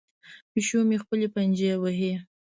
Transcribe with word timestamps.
پیشو 0.51 0.79
مې 0.87 0.97
خپلې 1.03 1.27
پنجې 1.35 1.71
وهي. 1.81 2.13